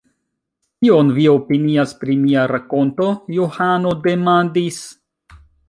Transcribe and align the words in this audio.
Kion 0.85 1.11
vi 1.17 1.25
opinias 1.33 1.93
pri 2.05 2.17
mia 2.23 2.47
rakonto? 2.53 3.13
Johano 3.37 3.95
demandis. 4.11 4.83